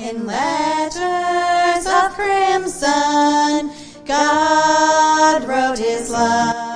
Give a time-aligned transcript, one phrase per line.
[0.00, 3.70] In letters of crimson,
[4.06, 6.69] God wrote his love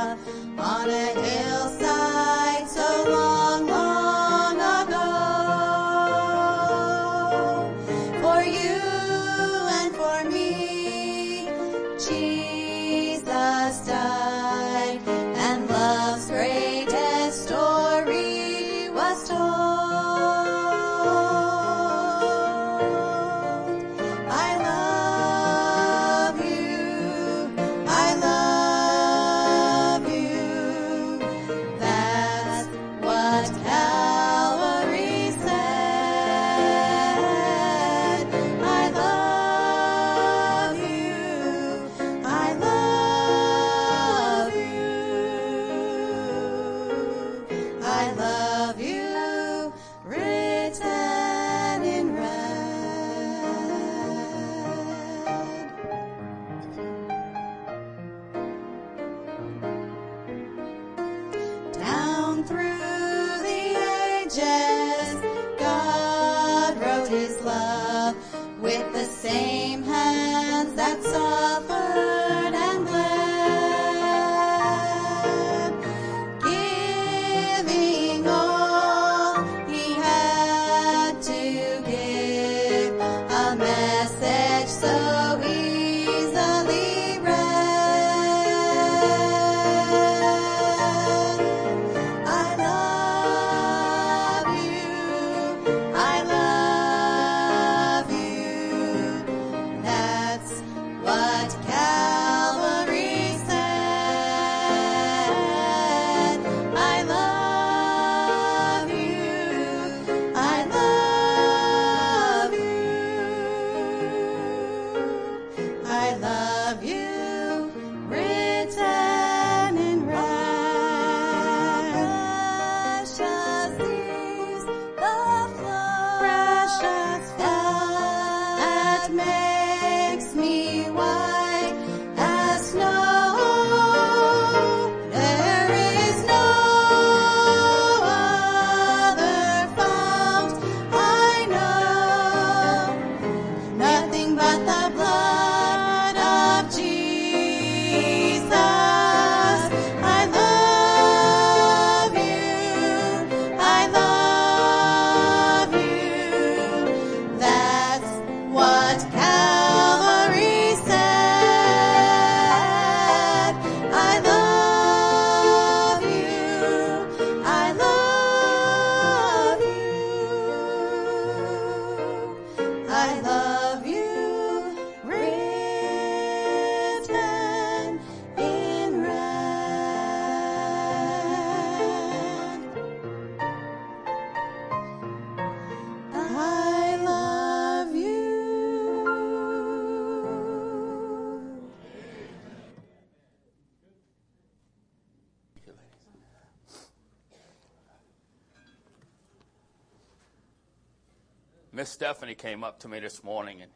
[201.84, 203.70] Miss Stephanie came up to me this morning and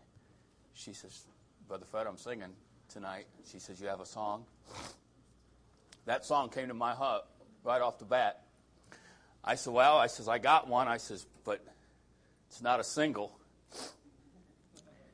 [0.73, 1.27] she says,
[1.69, 2.55] Brother Fred, I'm singing
[2.89, 3.27] tonight.
[3.53, 4.47] She says, You have a song?
[6.07, 7.25] That song came to my heart
[7.65, 8.45] right off the bat.
[9.45, 10.89] I said, Well, I says, I got one.
[10.89, 11.63] I says, But
[12.49, 13.39] it's not a single.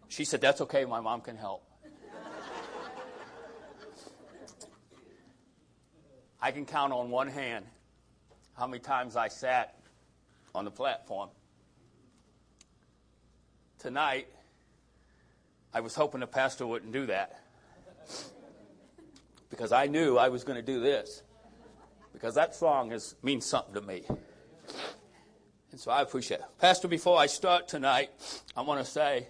[0.06, 0.84] She said, That's okay.
[0.84, 1.64] My mom can help.
[6.40, 7.64] I can count on one hand
[8.56, 9.80] how many times I sat
[10.54, 11.30] on the platform
[13.84, 14.28] tonight,
[15.74, 17.38] I was hoping the pastor wouldn't do that.
[19.50, 21.22] Because I knew I was going to do this.
[22.14, 24.04] Because that song means something to me.
[25.70, 26.46] And so I appreciate it.
[26.58, 28.08] Pastor, before I start tonight,
[28.56, 29.26] I want to say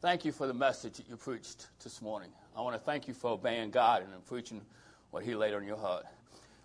[0.00, 2.30] thank you for the message that you preached this morning.
[2.56, 4.62] I want to thank you for obeying God and preaching
[5.10, 6.06] what He laid on your heart.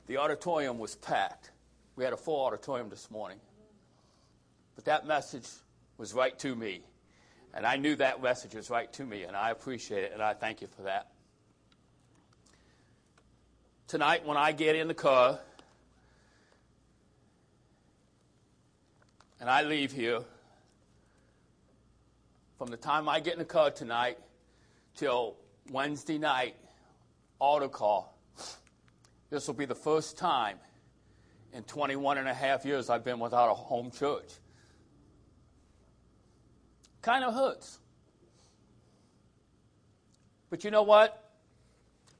[0.07, 1.51] The auditorium was packed.
[1.97, 3.39] We had a full auditorium this morning.
[4.75, 5.47] But that message
[5.97, 6.81] was right to me.
[7.55, 10.33] And I knew that message was right to me, and I appreciate it, and I
[10.33, 11.07] thank you for that.
[13.87, 15.39] Tonight, when I get in the car
[19.39, 20.19] and I leave here,
[22.57, 24.17] from the time I get in the car tonight
[24.95, 25.35] till
[25.71, 26.55] Wednesday night,
[27.39, 28.17] auto call,
[29.29, 30.57] this will be the first time
[31.53, 34.29] in 21 and a half years I've been without a home church.
[37.05, 37.77] Kind of hurts.
[40.49, 41.31] But you know what?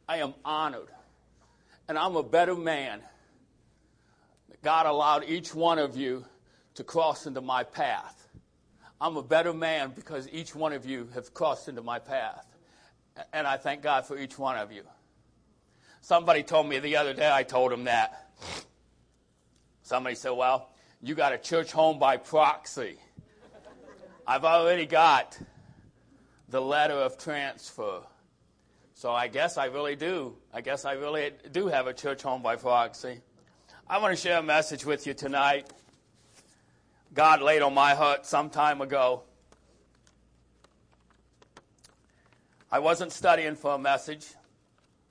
[0.07, 0.89] I am honored.
[1.89, 3.01] And I'm a better man.
[4.61, 6.23] God allowed each one of you
[6.75, 8.27] to cross into my path.
[9.01, 12.45] I'm a better man because each one of you have crossed into my path.
[13.33, 14.83] And I thank God for each one of you.
[16.01, 18.29] Somebody told me the other day, I told him that.
[19.81, 20.69] Somebody said, Well,
[21.01, 22.99] you got a church home by proxy.
[24.27, 25.37] I've already got
[26.49, 28.01] the letter of transfer.
[28.95, 30.35] So I guess I really do.
[30.51, 33.21] I guess I really do have a church home by proxy.
[33.87, 35.71] I want to share a message with you tonight.
[37.13, 39.21] God laid on my heart some time ago.
[42.71, 44.25] I wasn't studying for a message.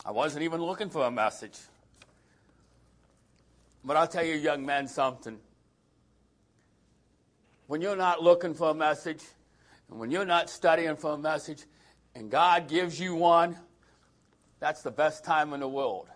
[0.05, 1.59] I wasn't even looking for a message.
[3.85, 5.39] But I'll tell you, young men, something.
[7.75, 9.25] When you're not looking for a message,
[9.91, 11.65] and when you're not studying for a message,
[12.15, 13.59] and God gives you one,
[14.61, 16.07] that's the best time in the world.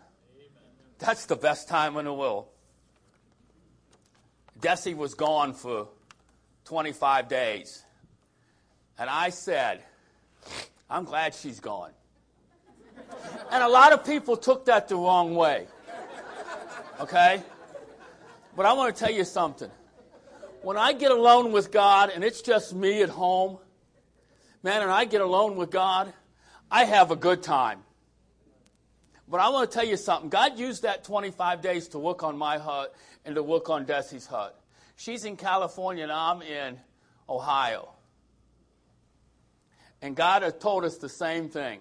[1.01, 2.47] That's the best time in the world.
[4.61, 5.89] Desi was gone for
[6.67, 7.83] 25 days.
[8.97, 9.83] And I said,
[10.89, 11.91] I'm glad she's gone.
[13.51, 15.67] And a lot of people took that the wrong way.
[17.01, 17.43] Okay?
[18.55, 19.73] But I want to tell you something.
[20.63, 23.59] When I get alone with God and it's just me at home,
[24.63, 26.13] man, and I get alone with God,
[26.71, 27.81] I have a good time.
[29.29, 30.31] But I want to tell you something.
[30.31, 32.93] God used that 25 days to work on my heart
[33.25, 34.55] and to work on Desi's heart.
[34.97, 36.79] She's in California and I'm in
[37.29, 37.91] Ohio.
[40.01, 41.81] And God has told us the same thing.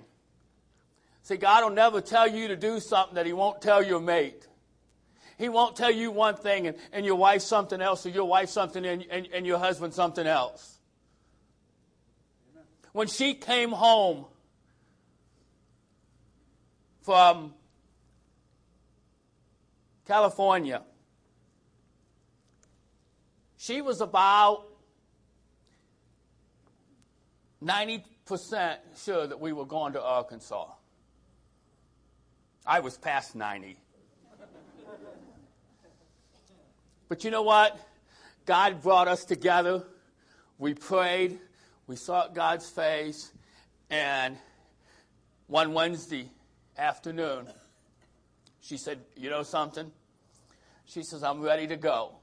[1.24, 4.47] See, God will never tell you to do something that He won't tell your mate.
[5.38, 8.50] He won't tell you one thing and, and your wife something else, or your wife
[8.50, 10.80] something and, and, and your husband something else.
[12.92, 14.26] When she came home
[17.04, 17.54] from
[20.08, 20.82] California,
[23.58, 24.66] she was about
[27.64, 30.66] 90% sure that we were going to Arkansas.
[32.66, 33.78] I was past 90.
[37.10, 37.80] But you know what?
[38.46, 39.84] God brought us together.
[40.58, 41.40] We prayed.
[41.86, 43.32] We sought God's face.
[43.90, 44.38] And
[45.48, 46.30] one Wednesday
[46.78, 47.48] afternoon,
[48.62, 49.92] she said, You know something?
[50.86, 52.16] She says, I'm ready to go.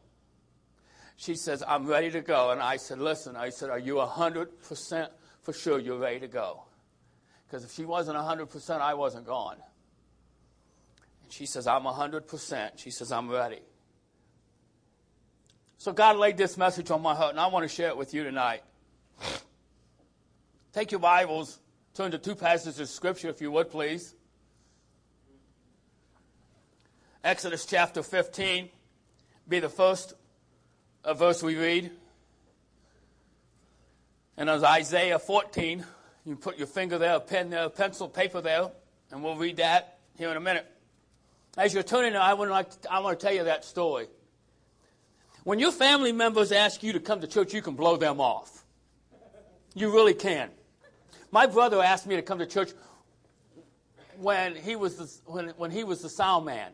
[1.16, 2.50] She says, I'm ready to go.
[2.50, 5.08] And I said, Listen, I said, Are you 100%
[5.42, 6.64] for sure you're ready to go?
[7.46, 9.56] Because if she wasn't 100%, I wasn't gone.
[11.22, 12.70] And she says, I'm 100%.
[12.76, 13.60] She says, I'm ready.
[15.84, 18.14] So God laid this message on my heart, and I want to share it with
[18.14, 18.62] you tonight.
[20.72, 21.58] Take your Bibles,
[21.92, 24.14] turn to two passages of Scripture, if you would, please.
[27.22, 28.70] Exodus chapter 15
[29.46, 30.14] be the first
[31.04, 31.90] uh, verse we read.
[34.38, 35.84] And as Isaiah 14,
[36.24, 38.70] you put your finger there, a pen there, a pencil, paper there,
[39.10, 40.64] and we'll read that here in a minute.
[41.58, 44.06] As you're turning, I want, like to, I want to tell you that story.
[45.44, 48.64] When your family members ask you to come to church, you can blow them off.
[49.74, 50.50] You really can.
[51.30, 52.70] My brother asked me to come to church
[54.18, 56.72] when he was the, when, when he was the sound man.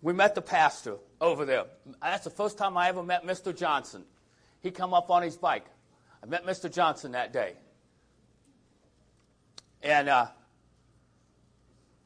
[0.00, 1.64] We met the pastor over there.
[2.00, 3.56] That's the first time I ever met Mr.
[3.56, 4.04] Johnson.
[4.62, 5.66] He come up on his bike.
[6.22, 6.72] I met Mr.
[6.72, 7.54] Johnson that day.
[9.82, 10.26] And uh,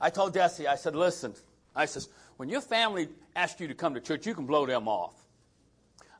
[0.00, 1.34] I told Desi, I said, listen,
[1.76, 2.08] I says,
[2.40, 3.06] when your family
[3.36, 5.12] asks you to come to church, you can blow them off.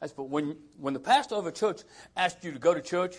[0.00, 1.80] But when, when the pastor of a church
[2.14, 3.16] asks you to go to church,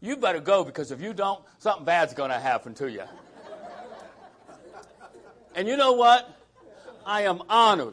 [0.00, 3.02] you better go because if you don't, something bad's going to happen to you.
[5.54, 6.34] and you know what?
[7.04, 7.92] I am honored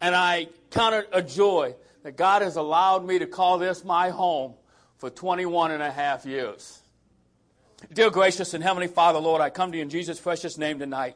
[0.00, 4.08] and I count it a joy that God has allowed me to call this my
[4.08, 4.54] home
[4.96, 6.80] for 21 and a half years.
[7.92, 11.14] Dear gracious and heavenly Father, Lord, I come to you in Jesus' precious name tonight.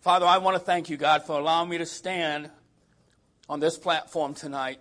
[0.00, 2.50] Father, I want to thank you, God, for allowing me to stand
[3.48, 4.78] on this platform tonight.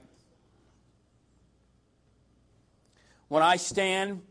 [3.27, 4.21] When I stand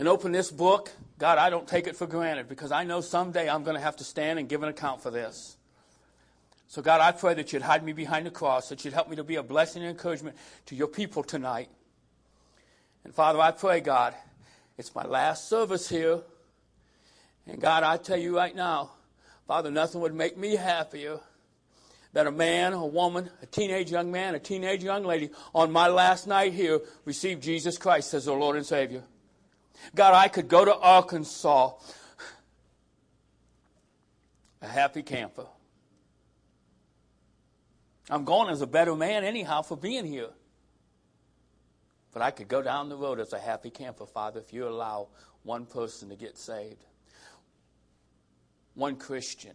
[0.00, 3.48] and open this book, God, I don't take it for granted because I know someday
[3.48, 5.56] I'm going to have to stand and give an account for this.
[6.66, 9.16] So, God, I pray that you'd hide me behind the cross, that you'd help me
[9.16, 10.36] to be a blessing and encouragement
[10.66, 11.68] to your people tonight.
[13.04, 14.14] And, Father, I pray, God,
[14.76, 16.20] it's my last service here.
[17.46, 18.90] And, God, I tell you right now,
[19.50, 21.18] Father, nothing would make me happier
[22.12, 25.88] than a man, a woman, a teenage young man, a teenage young lady on my
[25.88, 29.02] last night here received Jesus Christ as their Lord and Savior.
[29.92, 31.72] God, I could go to Arkansas
[34.62, 35.46] a happy camper.
[38.08, 40.30] I'm going as a better man anyhow for being here.
[42.12, 45.08] But I could go down the road as a happy camper, Father, if you allow
[45.42, 46.84] one person to get saved,
[48.80, 49.52] one Christian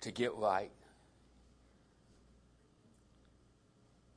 [0.00, 0.72] to get right.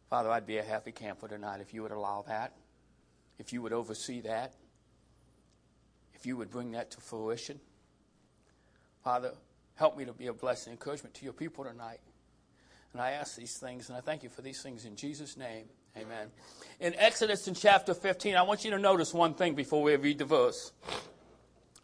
[0.09, 2.53] Father, I'd be a happy camper tonight if you would allow that,
[3.37, 4.53] if you would oversee that,
[6.15, 7.59] if you would bring that to fruition.
[9.03, 9.33] Father,
[9.75, 11.99] help me to be a blessing and encouragement to your people tonight.
[12.93, 15.65] And I ask these things, and I thank you for these things in Jesus' name.
[15.95, 16.29] Amen.
[16.79, 20.17] In Exodus in chapter 15, I want you to notice one thing before we read
[20.17, 20.71] the verse.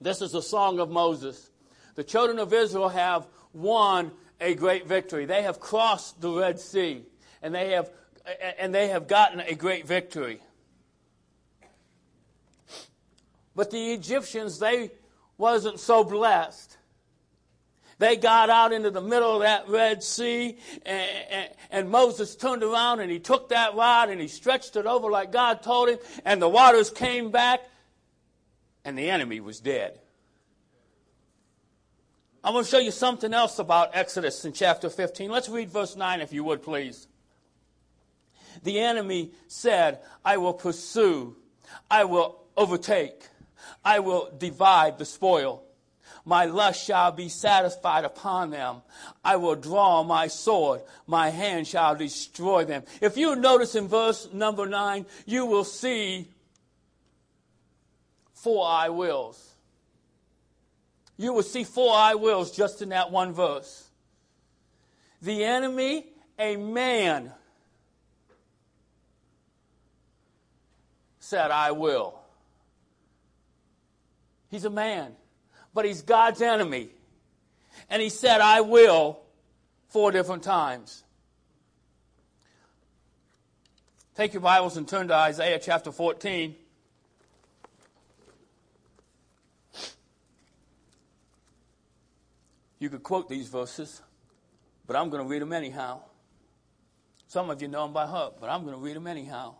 [0.01, 1.51] This is the song of Moses.
[1.95, 5.25] The children of Israel have won a great victory.
[5.25, 7.05] They have crossed the Red Sea,
[7.41, 7.89] and they have
[8.57, 10.39] and they have gotten a great victory.
[13.55, 14.91] But the Egyptians, they
[15.37, 16.77] wasn't so blessed.
[17.99, 22.63] They got out into the middle of that Red Sea, and, and, and, Moses turned
[22.63, 25.99] around and he took that rod and he stretched it over like God told him,
[26.25, 27.61] and the waters came back,
[28.83, 29.99] and the enemy was dead.
[32.43, 35.31] I'm going to show you something else about Exodus in chapter 15.
[35.31, 37.07] Let's read verse 9, if you would, please.
[38.63, 41.37] The enemy said, I will pursue,
[41.89, 43.27] I will overtake,
[43.83, 45.63] I will divide the spoil.
[46.25, 48.81] My lust shall be satisfied upon them.
[49.23, 50.81] I will draw my sword.
[51.07, 52.83] My hand shall destroy them.
[53.01, 56.29] If you notice in verse number nine, you will see
[58.33, 59.52] four I wills.
[61.17, 63.89] You will see four I wills just in that one verse.
[65.21, 67.31] The enemy, a man,
[71.19, 72.19] said, I will.
[74.49, 75.13] He's a man,
[75.73, 76.89] but he's God's enemy.
[77.89, 79.19] And he said, I will,
[79.87, 81.03] four different times.
[84.15, 86.55] Take your Bibles and turn to Isaiah chapter 14.
[92.77, 94.01] You could quote these verses,
[94.87, 96.01] but I'm going to read them anyhow.
[97.27, 99.55] Some of you know them by heart, but I'm going to read them anyhow.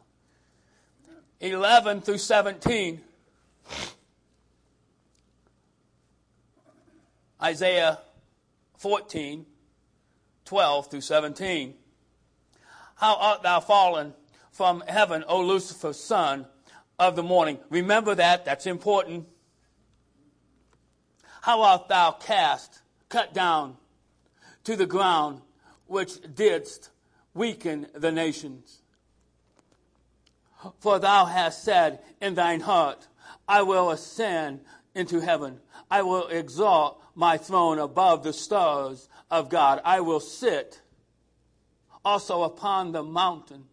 [1.40, 3.02] 11 through 17.
[7.42, 8.00] Isaiah
[8.78, 9.46] 14,
[10.46, 11.74] 12 through 17.
[12.96, 14.14] How art thou fallen
[14.52, 16.46] from heaven, O Lucifer, son
[16.98, 17.60] of the morning?
[17.70, 19.28] Remember that, that's important.
[21.42, 22.83] How art thou cast,
[23.14, 23.78] cut down
[24.64, 25.40] to the ground,
[25.86, 26.90] which didst
[27.36, 28.82] weaken the nations?
[30.80, 33.08] For thou hast said in thine heart,
[33.48, 34.62] I will ascend
[34.96, 35.60] into heaven.
[35.92, 39.80] I will exalt my throne above the stars of God.
[39.86, 40.82] I will sit
[42.04, 43.66] also upon the mountain,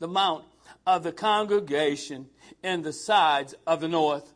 [0.00, 0.44] the mount
[0.86, 2.28] of the congregation
[2.62, 4.34] in the sides of the north.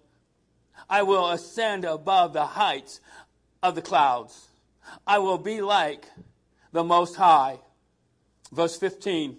[0.89, 3.01] I will ascend above the heights
[3.63, 4.49] of the clouds.
[5.07, 6.07] I will be like
[6.73, 7.59] the Most High.
[8.53, 9.37] Verse 15.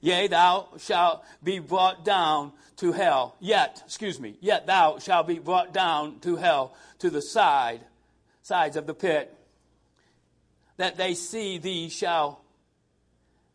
[0.00, 3.36] Yea, thou shalt be brought down to hell.
[3.40, 7.80] Yet, excuse me, yet thou shalt be brought down to hell, to the side,
[8.42, 9.32] sides of the pit.
[10.76, 12.42] That they see thee shall,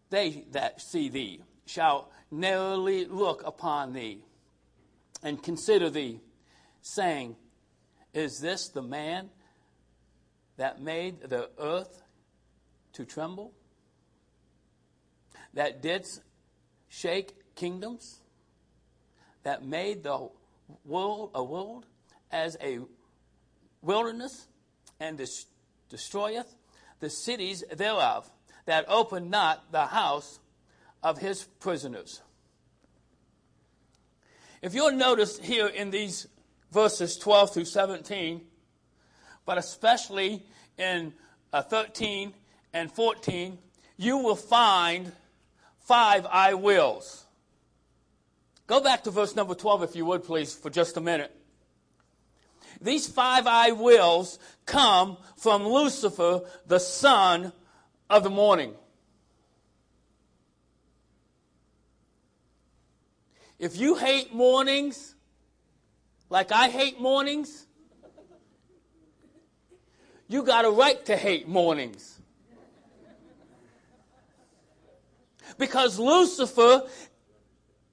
[0.10, 4.20] they that see thee shall narrowly look upon thee
[5.22, 6.20] and consider thee,
[6.82, 7.36] saying,
[8.14, 9.30] Is this the man
[10.58, 12.02] that made the earth
[12.94, 13.54] to tremble?
[15.54, 16.06] that did
[16.90, 18.22] shake kingdoms,
[19.44, 20.30] that made the
[20.86, 21.86] world a world
[22.32, 22.80] as a
[23.82, 24.48] wilderness
[25.00, 25.46] and des-
[25.90, 26.56] destroyeth
[27.00, 28.30] the cities thereof,
[28.66, 30.40] that opened not the house
[31.02, 32.22] of his prisoners.
[34.62, 36.28] If you'll notice here in these
[36.72, 38.42] verses 12 through 17,
[39.46, 40.44] but especially
[40.78, 41.14] in
[41.54, 42.34] uh, 13
[42.74, 43.58] and 14,
[43.98, 45.12] you will find
[45.80, 47.26] five I wills.
[48.68, 51.36] Go back to verse number 12, if you would, please, for just a minute.
[52.82, 57.52] These five I wills come from Lucifer, the son
[58.10, 58.74] of the morning.
[63.60, 65.14] If you hate mornings,
[66.32, 67.68] like I hate mornings,
[70.30, 72.22] you got a right to hate mornings.
[75.58, 76.84] Because Lucifer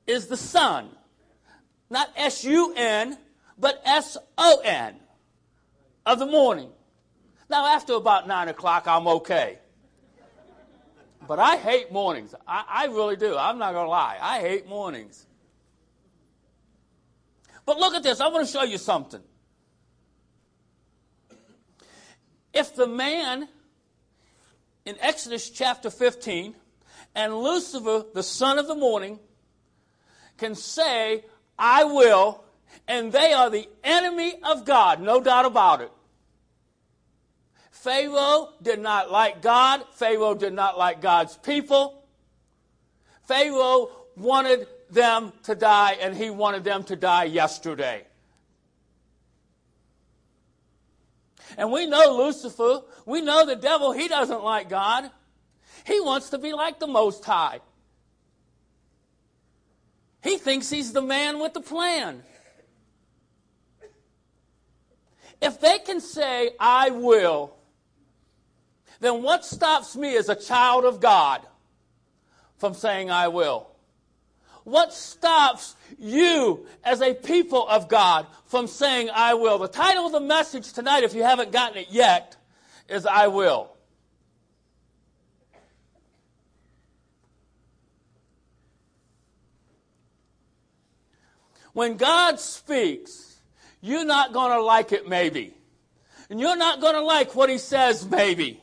[0.06, 0.88] is the sun,
[1.90, 3.18] not S U N,
[3.58, 4.94] but S O N
[6.06, 6.70] of the morning.
[7.50, 9.58] Now, after about 9 o'clock, I'm okay.
[11.26, 12.36] But I hate mornings.
[12.46, 13.36] I, I really do.
[13.36, 14.16] I'm not going to lie.
[14.20, 15.26] I hate mornings.
[17.68, 18.18] But look at this.
[18.18, 19.20] I want to show you something.
[22.54, 23.46] If the man
[24.86, 26.54] in Exodus chapter 15
[27.14, 29.18] and Lucifer, the son of the morning,
[30.38, 31.26] can say,
[31.58, 32.42] I will,
[32.88, 35.92] and they are the enemy of God, no doubt about it.
[37.70, 39.84] Pharaoh did not like God.
[39.92, 42.02] Pharaoh did not like God's people.
[43.24, 48.04] Pharaoh wanted them to die, and he wanted them to die yesterday.
[51.56, 55.10] And we know Lucifer, we know the devil, he doesn't like God.
[55.84, 57.60] He wants to be like the Most High.
[60.22, 62.22] He thinks he's the man with the plan.
[65.40, 67.54] If they can say, I will,
[69.00, 71.46] then what stops me as a child of God
[72.58, 73.70] from saying, I will?
[74.68, 79.56] What stops you as a people of God from saying, I will?
[79.56, 82.36] The title of the message tonight, if you haven't gotten it yet,
[82.86, 83.70] is I will.
[91.72, 93.38] When God speaks,
[93.80, 95.54] you're not going to like it, maybe.
[96.28, 98.62] And you're not going to like what He says, maybe.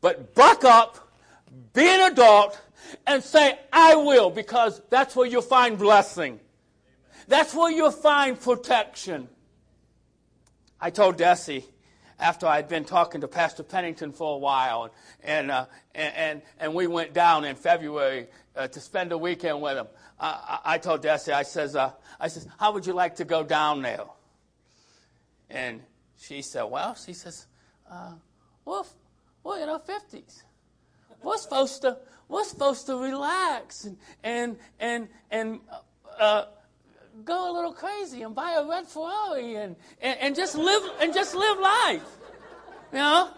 [0.00, 1.12] But buck up,
[1.74, 2.58] be an adult,
[3.06, 6.40] and say, I will, because that's where you'll find blessing.
[7.28, 9.28] That's where you'll find protection.
[10.80, 11.64] I told Desi
[12.18, 16.74] after I'd been talking to Pastor Pennington for a while, and, uh, and, and, and,
[16.74, 19.86] we went down in February uh, to spend a weekend with him.
[20.18, 23.42] I, I told Desi, I says, uh, I says, how would you like to go
[23.42, 24.04] down there?
[25.48, 25.80] And
[26.18, 27.46] she said, well, she says,
[27.90, 28.12] uh,
[28.64, 28.86] well,
[29.42, 30.42] well, you know, 50s.
[31.22, 35.60] We're supposed to, we're supposed to relax and, and, and, and
[36.18, 36.44] uh,
[37.24, 41.12] go a little crazy and buy a red Ferrari and, and, and just live, and
[41.12, 42.16] just live life.
[42.92, 43.30] You know?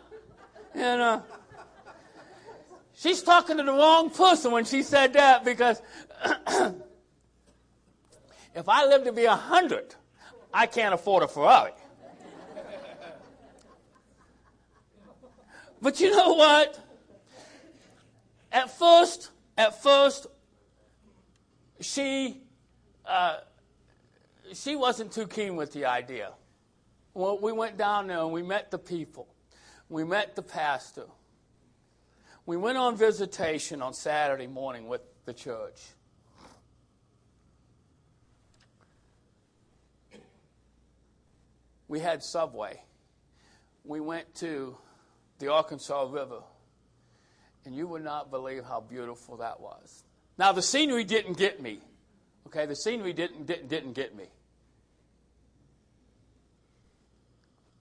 [0.75, 1.21] And, uh,
[2.95, 5.83] she's talking to the wrong person when she said that because
[8.55, 9.95] if I live to be a hundred,
[10.55, 11.73] I can't afford a Ferrari.
[15.81, 16.79] But you know what?
[18.53, 20.27] At first, at first,
[21.81, 22.43] she
[23.07, 23.39] uh,
[24.53, 26.33] she wasn't too keen with the idea.
[27.15, 29.27] Well, we went down there and we met the people.
[29.89, 31.07] We met the pastor.
[32.45, 35.81] We went on visitation on Saturday morning with the church.
[41.89, 42.81] We had Subway.
[43.85, 44.77] We went to
[45.39, 46.41] the Arkansas River.
[47.65, 50.05] And you would not believe how beautiful that was.
[50.39, 51.81] Now, the scenery didn't get me.
[52.47, 54.25] Okay, the scenery didn't, didn't, didn't get me.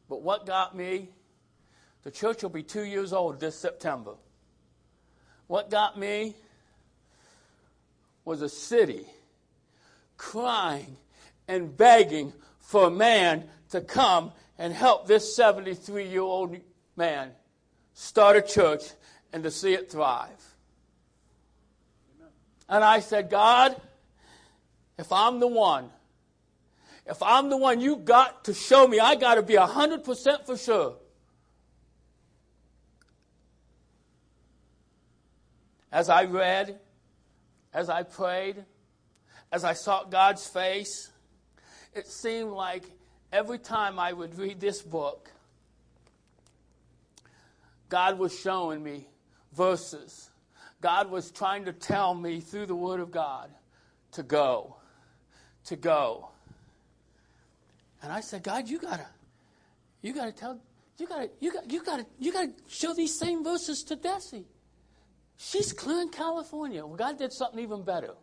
[0.08, 1.10] But what got me?
[2.04, 4.16] The church will be two years old this September.
[5.48, 6.36] What got me
[8.26, 9.06] was a city
[10.18, 10.98] crying
[11.48, 16.56] and begging for a man to come and help this 73 year old
[16.96, 17.32] man
[17.94, 18.84] start a church,
[19.34, 20.30] and to see it thrive.
[22.68, 23.80] And I said, God,
[24.98, 25.90] if I'm the one,
[27.06, 29.00] if I'm the one, you got to show me.
[29.00, 30.96] I got to be 100% for sure.
[35.92, 36.80] As I read,
[37.74, 38.64] as I prayed,
[39.52, 41.12] as I sought God's face,
[41.94, 42.84] it seemed like
[43.34, 45.30] every time I would read this book,
[47.90, 49.08] God was showing me
[49.54, 50.30] verses.
[50.82, 53.50] God was trying to tell me through the Word of God
[54.14, 54.76] to go,
[55.66, 56.30] to go.
[58.02, 59.06] And I said, God, you gotta,
[60.02, 60.60] you gotta tell,
[60.98, 64.46] you gotta, you gotta, you gotta, you gotta show these same verses to Desi.
[65.38, 66.86] She's clear in California.
[66.86, 68.14] Well, God did something even better.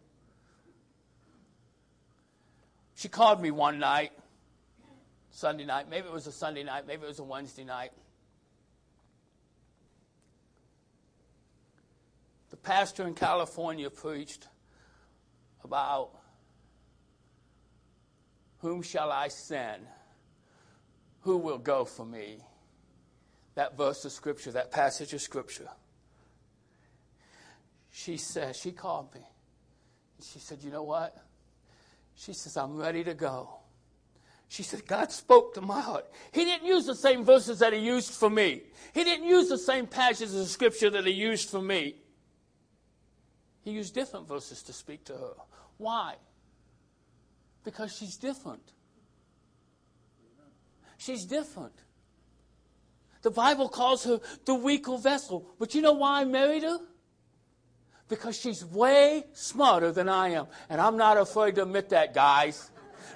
[2.94, 4.10] She called me one night,
[5.30, 5.88] Sunday night.
[5.88, 6.86] Maybe it was a Sunday night.
[6.86, 7.92] Maybe it was a Wednesday night.
[12.68, 14.46] Pastor in California preached
[15.64, 16.11] about
[18.59, 19.87] whom shall I send?
[21.20, 22.40] Who will go for me?
[23.54, 25.70] That verse of scripture, that passage of scripture.
[27.90, 29.22] she said, she called me.
[30.22, 31.16] She said, You know what?
[32.16, 33.48] She says, I'm ready to go.
[34.48, 36.04] She said, God spoke to my heart.
[36.33, 38.61] He didn't use the same verses that He used for me,
[38.92, 41.94] He didn't use the same passages of Scripture that He used for me.
[43.68, 45.35] He used different verses to speak to her.
[45.76, 46.14] Why?
[47.64, 48.62] Because she's different.
[50.96, 51.74] She's different.
[53.20, 55.50] The Bible calls her the weaker vessel.
[55.59, 56.78] But you know why I married her?
[58.09, 60.46] Because she's way smarter than I am.
[60.70, 62.70] And I'm not afraid to admit that, guys.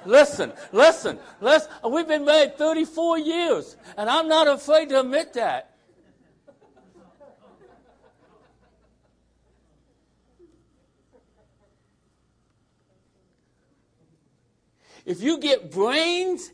[0.04, 1.70] Listen, listen, listen.
[1.90, 5.71] We've been married 34 years, and I'm not afraid to admit that.
[15.04, 16.50] If you get brains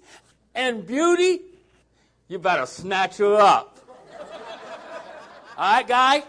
[0.55, 1.41] and beauty,
[2.29, 3.79] you better snatch her up.
[5.57, 6.23] All right, guy?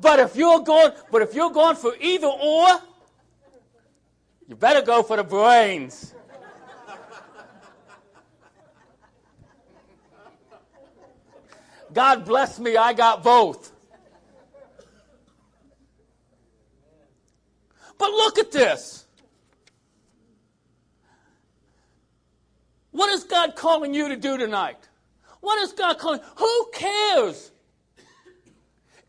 [0.00, 2.68] But if you're going, but if you're going for either or,
[4.48, 6.14] you better go for the brains.
[11.92, 13.72] God bless me, I got both.
[17.98, 19.06] But look at this.
[22.92, 24.88] What is God calling you to do tonight?
[25.40, 26.20] What is God calling?
[26.36, 27.50] Who cares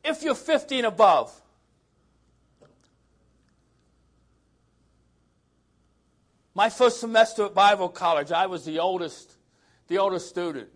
[0.04, 1.42] if you're 50 and above?
[6.54, 9.36] My first semester at Bible college, I was the oldest,
[9.88, 10.70] the oldest student.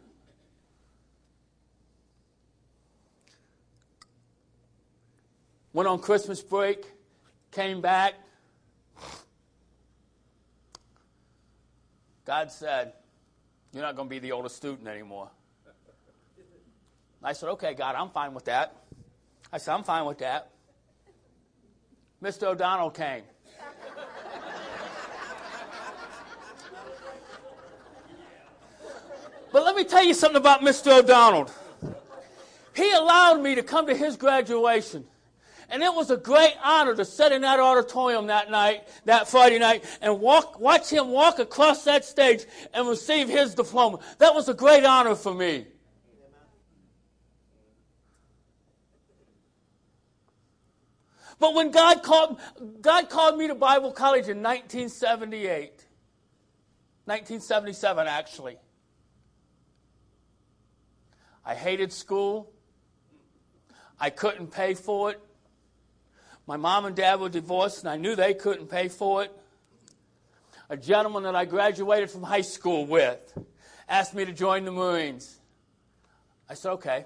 [5.74, 6.86] Went on Christmas break,
[7.52, 8.14] came back.
[12.26, 12.94] God said,
[13.72, 15.30] You're not going to be the oldest student anymore.
[17.24, 18.76] I said, Okay, God, I'm fine with that.
[19.54, 20.50] I said, I'm fine with that.
[22.22, 22.48] Mr.
[22.48, 23.24] O'Donnell came.
[29.52, 31.00] but let me tell you something about Mr.
[31.00, 31.50] O'Donnell.
[32.76, 35.06] He allowed me to come to his graduation.
[35.70, 39.60] And it was a great honor to sit in that auditorium that night, that Friday
[39.60, 44.00] night, and walk, watch him walk across that stage and receive his diploma.
[44.20, 45.66] That was a great honor for me.
[51.40, 52.40] But when God called,
[52.82, 55.86] God called me to Bible college in 1978,
[57.06, 58.58] 1977 actually.
[61.44, 62.52] I hated school.
[64.00, 65.22] I couldn't pay for it.
[66.48, 69.32] My mom and dad were divorced, and I knew they couldn't pay for it.
[70.70, 73.38] A gentleman that I graduated from high school with
[73.88, 75.40] asked me to join the Marines.
[76.50, 77.06] I said, okay.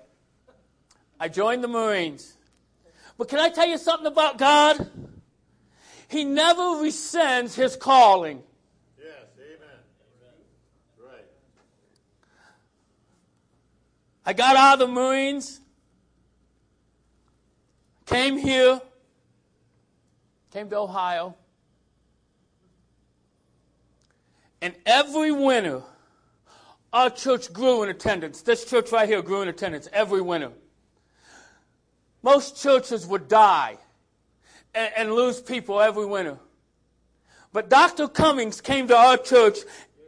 [1.19, 2.37] I joined the Marines.
[3.17, 4.89] But can I tell you something about God?
[6.07, 8.41] He never rescinds his calling.
[8.97, 9.77] Yes, amen.
[10.97, 11.25] Right.
[14.25, 15.59] I got out of the Marines,
[18.05, 18.81] came here,
[20.51, 21.35] came to Ohio,
[24.61, 25.83] and every winter,
[26.91, 28.41] our church grew in attendance.
[28.41, 30.51] This church right here grew in attendance every winter.
[32.21, 33.77] Most churches would die
[34.73, 36.37] and, and lose people every winter.
[37.53, 38.07] But Dr.
[38.07, 39.59] Cummings came to our church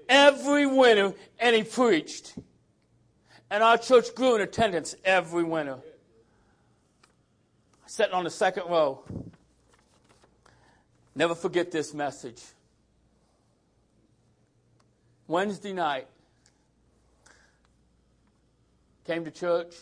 [0.09, 2.35] every winter and he preached.
[3.49, 5.77] And our church grew in attendance every winter.
[7.85, 9.03] Sitting on the second row.
[11.15, 12.41] Never forget this message.
[15.27, 16.07] Wednesday night,
[19.05, 19.75] came to church.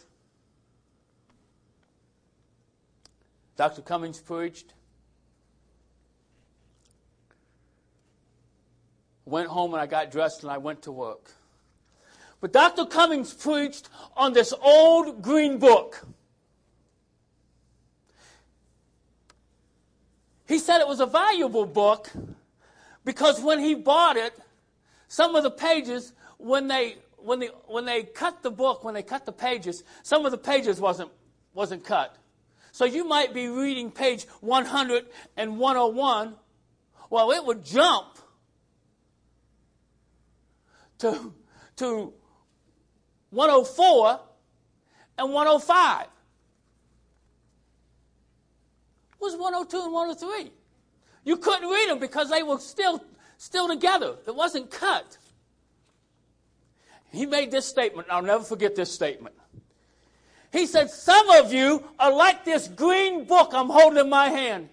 [3.55, 3.81] Dr.
[3.81, 4.73] Cummings preached.
[9.25, 11.31] Went home and I got dressed and I went to work.
[12.41, 12.85] But Dr.
[12.85, 16.07] Cummings preached on this old green book.
[20.49, 22.09] He said it was a valuable book
[23.05, 24.33] because when he bought it,
[25.07, 29.03] some of the pages, when they when they when they cut the book, when they
[29.03, 31.11] cut the pages, some of the pages wasn't
[31.53, 32.17] wasn't cut.
[32.71, 35.05] So you might be reading page 100
[35.37, 36.33] and 101.
[37.11, 38.17] Well, it would jump
[40.97, 41.31] to,
[41.75, 42.13] to
[43.29, 44.19] 104
[45.19, 46.07] and 105.
[49.19, 50.51] Was 102 and 103.
[51.25, 53.03] You couldn't read them because they were still,
[53.37, 54.15] still together.
[54.25, 55.17] It wasn't cut.
[57.11, 59.35] He made this statement, I'll never forget this statement.
[60.51, 64.69] He said, Some of you are like this green book I'm holding in my hand.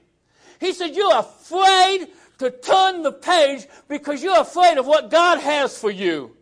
[0.61, 5.77] He said, You're afraid to turn the page because you're afraid of what God has
[5.77, 6.37] for you.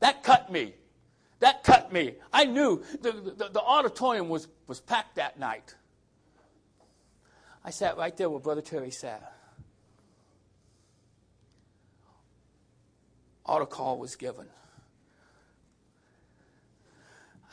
[0.00, 0.74] That cut me.
[1.40, 2.14] That cut me.
[2.32, 5.74] I knew the, the, the auditorium was, was packed that night.
[7.64, 9.32] I sat right there where Brother Terry sat.
[13.46, 14.46] Altar call was given.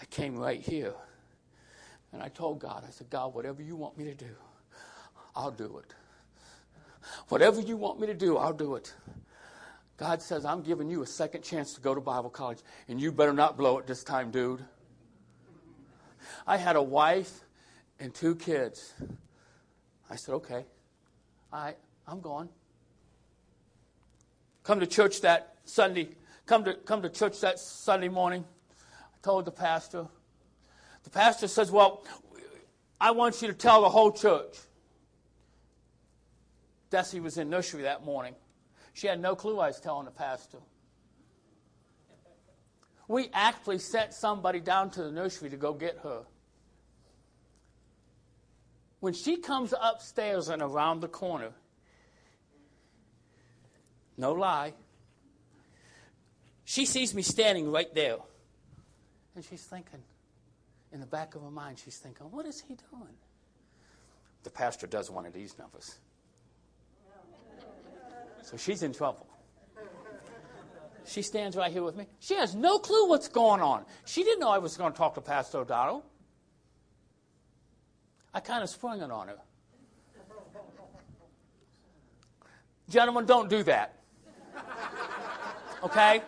[0.02, 0.94] I came right here
[2.12, 4.36] and I told God, I said, God, whatever you want me to do,
[5.36, 5.94] I'll do it.
[7.30, 8.94] Whatever you want me to do, I'll do it.
[9.98, 13.12] God says, I'm giving you a second chance to go to Bible college, and you
[13.12, 14.64] better not blow it this time, dude.
[16.46, 17.42] I had a wife
[18.00, 18.94] and two kids.
[20.12, 20.66] I said, okay,
[21.54, 21.74] I,
[22.06, 22.50] I'm going.
[24.64, 26.10] Come to church that Sunday.
[26.46, 28.44] Come to, come to church that Sunday morning.
[28.82, 30.08] I told the pastor.
[31.06, 32.04] The pastor says, well,
[33.00, 34.58] I want you to tell the whole church.
[36.92, 38.36] Desi was in nursery that morning.
[38.92, 40.58] She had no clue I was telling the pastor.
[43.08, 46.24] We actually sent somebody down to the nursery to go get her.
[49.02, 51.52] When she comes upstairs and around the corner,
[54.16, 54.74] no lie,
[56.64, 58.18] she sees me standing right there.
[59.36, 60.00] And she's thinking,
[60.94, 63.16] in the back of her mind, she's thinking, what is he doing?
[64.44, 65.96] The pastor does one of these numbers.
[68.44, 69.28] So she's in trouble.
[71.06, 72.06] She stands right here with me.
[72.20, 73.86] She has no clue what's going on.
[74.06, 76.06] She didn't know I was going to talk to Pastor O'Donnell.
[78.34, 79.38] I kind of sprung it on her.
[82.90, 84.00] Gentlemen, don't do that.
[85.84, 86.22] Okay?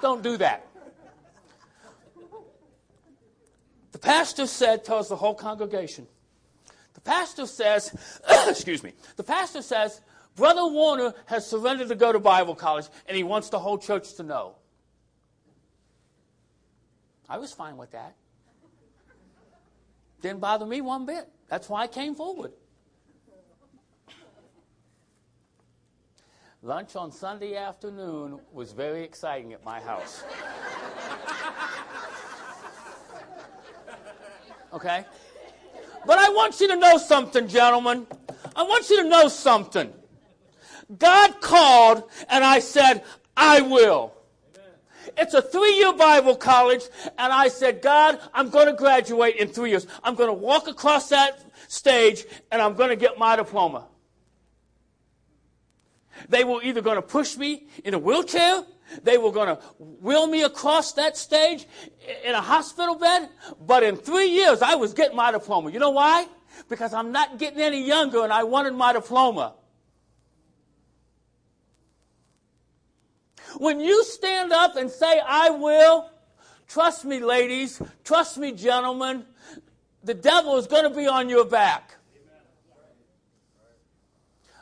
[0.00, 0.66] Don't do that.
[3.92, 6.06] The pastor said, tells the whole congregation,
[6.94, 10.00] the pastor says, excuse me, the pastor says,
[10.36, 14.14] Brother Warner has surrendered to go to Bible college, and he wants the whole church
[14.14, 14.54] to know.
[17.28, 18.14] I was fine with that.
[20.20, 21.28] Didn't bother me one bit.
[21.48, 22.52] That's why I came forward.
[26.62, 30.24] Lunch on Sunday afternoon was very exciting at my house.
[34.72, 35.04] Okay?
[36.04, 38.06] But I want you to know something, gentlemen.
[38.56, 39.92] I want you to know something.
[40.98, 43.04] God called, and I said,
[43.36, 44.14] I will.
[45.16, 46.82] It's a three year Bible college,
[47.18, 49.86] and I said, God, I'm going to graduate in three years.
[50.02, 53.86] I'm going to walk across that stage, and I'm going to get my diploma.
[56.28, 58.64] They were either going to push me in a wheelchair,
[59.02, 61.66] they were going to wheel me across that stage
[62.24, 63.28] in a hospital bed,
[63.60, 65.70] but in three years, I was getting my diploma.
[65.70, 66.26] You know why?
[66.68, 69.54] Because I'm not getting any younger, and I wanted my diploma.
[73.56, 76.10] When you stand up and say, I will,
[76.68, 79.24] trust me, ladies, trust me, gentlemen,
[80.04, 81.94] the devil is going to be on your back.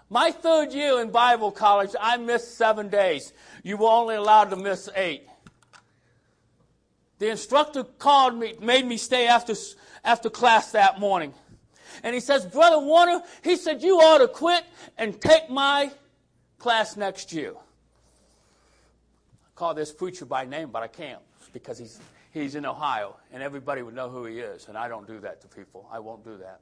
[0.08, 3.32] My third year in Bible college, I missed seven days.
[3.64, 5.26] You were only allowed to miss eight.
[7.18, 9.54] The instructor called me, made me stay after,
[10.04, 11.34] after class that morning.
[12.04, 14.64] And he says, Brother Warner, he said, you ought to quit
[14.96, 15.90] and take my
[16.58, 17.54] class next year
[19.56, 21.20] call this preacher by name, but I can't
[21.52, 21.98] because he's,
[22.32, 24.68] he's in Ohio and everybody would know who he is.
[24.68, 25.88] And I don't do that to people.
[25.90, 26.60] I won't do that.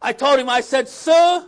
[0.00, 1.44] I told him, I said, Sir,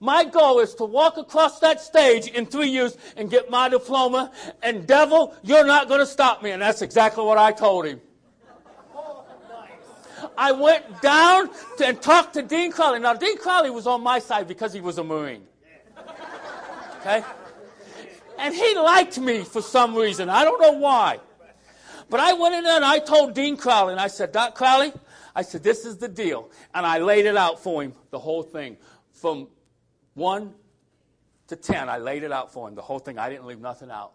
[0.00, 4.32] my goal is to walk across that stage in three years and get my diploma.
[4.62, 6.50] And devil, you're not going to stop me.
[6.52, 8.00] And that's exactly what I told him.
[10.36, 13.00] I went down to, and talked to Dean Crowley.
[13.00, 15.46] Now, Dean Crowley was on my side because he was a Marine.
[17.00, 17.22] Okay?
[18.38, 20.28] And he liked me for some reason.
[20.28, 21.18] I don't know why.
[22.08, 24.92] But I went in there and I told Dean Crowley, and I said, Doc Crowley,
[25.34, 26.50] I said, this is the deal.
[26.74, 28.76] And I laid it out for him, the whole thing.
[29.12, 29.48] From
[30.14, 30.54] 1
[31.48, 33.18] to 10, I laid it out for him, the whole thing.
[33.18, 34.12] I didn't leave nothing out.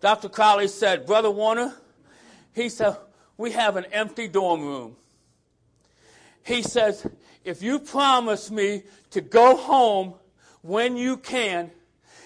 [0.00, 0.28] Dr.
[0.28, 1.74] Crowley said, Brother Warner,
[2.54, 2.96] he said,
[3.36, 4.96] we have an empty dorm room.
[6.44, 7.06] He says,
[7.44, 10.14] if you promise me to go home
[10.62, 11.70] when you can,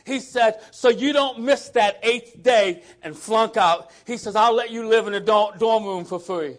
[0.04, 3.90] he said, so you don't miss that eighth day and flunk out.
[4.06, 6.56] He says, I'll let you live in the dorm room for free.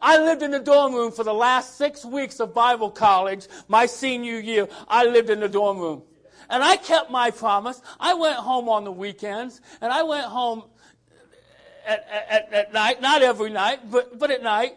[0.00, 3.86] I lived in the dorm room for the last six weeks of Bible college, my
[3.86, 4.68] senior year.
[4.88, 6.02] I lived in the dorm room.
[6.48, 7.80] And I kept my promise.
[7.98, 10.64] I went home on the weekends, and I went home
[11.86, 14.76] at, at, at night, not every night, but, but at night.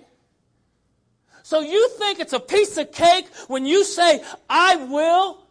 [1.43, 5.42] So you think it's a piece of cake when you say, I will?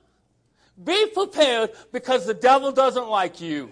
[0.85, 3.71] Be prepared because the devil doesn't like you.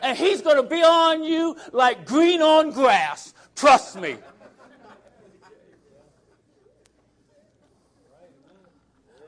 [0.00, 3.34] And he's going to be on you like green on grass.
[3.54, 4.16] Trust me.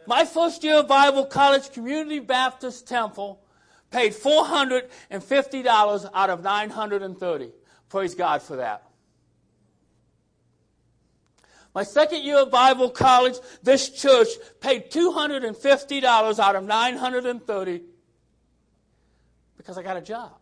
[0.06, 3.40] My first year of Bible College Community Baptist Temple
[3.90, 7.52] paid $450 out of 930.
[7.88, 8.83] Praise God for that.
[11.74, 14.28] My second year of Bible college, this church
[14.60, 17.82] paid $250 out of 930
[19.56, 20.32] because I got a job.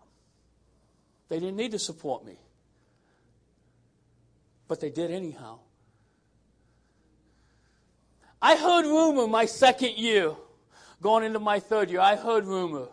[1.31, 2.37] They didn't need to support me.
[4.69, 5.61] But they did anyhow.
[8.43, 10.35] I heard rumor my second year,
[11.01, 12.89] going into my third year, I heard rumor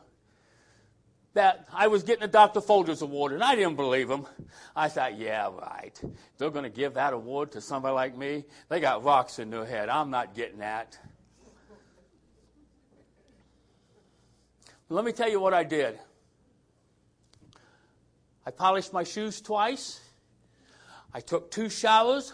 [1.33, 2.59] that I was getting a Dr.
[2.59, 4.25] Folgers award, and I didn't believe him.
[4.75, 5.99] I thought, yeah, right.
[6.37, 8.45] They're going to give that award to somebody like me.
[8.67, 9.89] They got rocks in their head.
[9.89, 10.97] I'm not getting that.
[14.89, 15.99] Let me tell you what I did.
[18.45, 20.01] I polished my shoes twice.
[21.13, 22.33] I took two showers.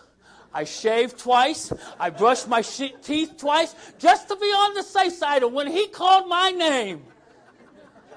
[0.53, 1.73] I shaved twice.
[1.99, 5.43] I brushed my teeth twice just to be on the safe side.
[5.43, 7.03] And when he called my name,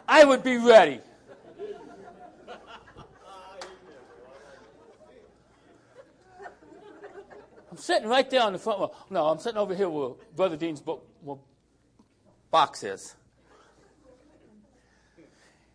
[0.09, 1.01] I would be ready.
[7.71, 8.95] I'm sitting right there on the front row.
[9.11, 11.37] No, I'm sitting over here where Brother Dean's book, where
[12.51, 13.15] box is.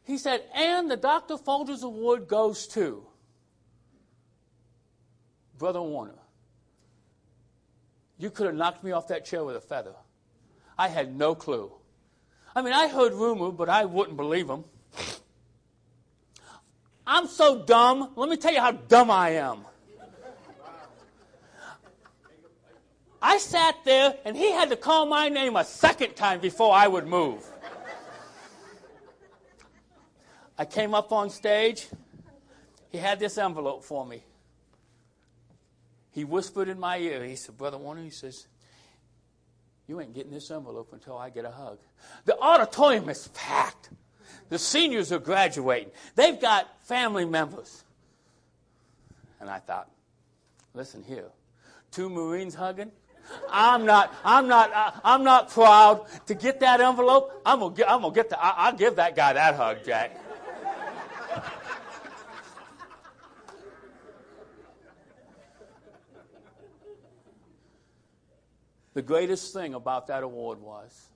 [0.03, 1.35] He said, and the Dr.
[1.35, 3.05] Folgers Award goes to
[5.57, 6.17] Brother Warner.
[8.17, 9.95] You could have knocked me off that chair with a feather.
[10.77, 11.71] I had no clue.
[12.55, 14.63] I mean, I heard rumor, but I wouldn't believe them.
[17.05, 18.11] I'm so dumb.
[18.15, 19.65] Let me tell you how dumb I am.
[23.21, 26.87] I sat there, and he had to call my name a second time before I
[26.87, 27.45] would move.
[30.57, 31.87] I came up on stage.
[32.91, 34.23] He had this envelope for me.
[36.11, 37.23] He whispered in my ear.
[37.23, 38.45] He said, Brother Warner, he says,
[39.87, 41.79] you ain't getting this envelope until I get a hug.
[42.25, 43.89] The auditorium is packed.
[44.49, 45.91] The seniors are graduating.
[46.15, 47.83] They've got family members.
[49.39, 49.89] And I thought,
[50.73, 51.29] listen here,
[51.91, 52.91] two Marines hugging.
[53.49, 57.41] I'm not, I'm not, uh, I'm not proud to get that envelope.
[57.45, 60.17] I'm gonna get, I'm gonna get the, I, I'll give that guy that hug, Jack.
[68.93, 71.09] The greatest thing about that award was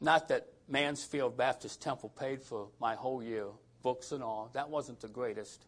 [0.00, 3.46] not that Mansfield Baptist Temple paid for my whole year,
[3.82, 4.50] books and all.
[4.54, 5.64] That wasn't the greatest.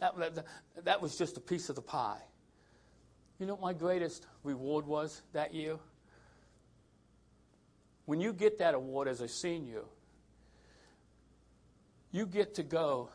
[0.00, 0.44] That, that,
[0.84, 2.20] that was just a piece of the pie.
[3.38, 5.76] You know what my greatest reward was that year?
[8.04, 9.82] When you get that award as a senior,
[12.10, 13.08] you get to go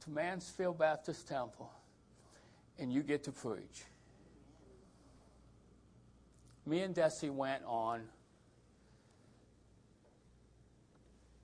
[0.00, 1.70] to Mansfield Baptist Temple
[2.78, 3.84] and you get to preach
[6.66, 8.02] me and Desi went on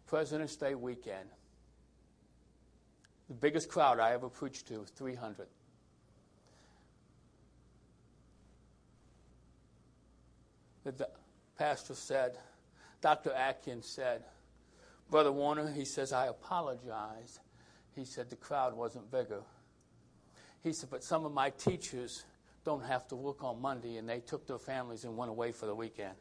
[0.07, 1.29] President's Day weekend.
[3.29, 5.47] The biggest crowd I ever preached to, 300.
[10.85, 11.09] The
[11.59, 12.39] pastor said,
[13.03, 13.33] Dr.
[13.33, 14.25] Atkins said,
[15.11, 17.41] Brother Warner, he says, I apologize.
[17.95, 19.43] He said, the crowd wasn't bigger.
[20.63, 22.25] He said, but some of my teachers
[22.69, 25.65] don't have to work on Monday, and they took their families and went away for
[25.65, 26.13] the weekend.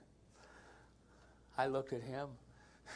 [1.58, 2.30] I looked at him